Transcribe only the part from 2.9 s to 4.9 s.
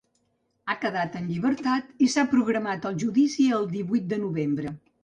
el judici el divuit de novembre.